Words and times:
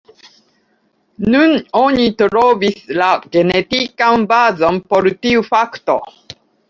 Nun 1.33 1.51
oni 1.81 2.07
trovis 2.21 2.79
la 3.01 3.09
genetikan 3.37 4.25
bazon 4.33 4.81
por 4.95 5.11
tiu 5.27 5.45
fakto. 5.51 5.99